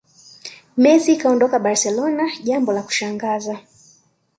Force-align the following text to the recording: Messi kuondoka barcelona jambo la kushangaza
Messi 0.81 1.17
kuondoka 1.21 1.59
barcelona 1.59 2.23
jambo 2.43 2.73
la 2.73 2.81
kushangaza 2.83 3.59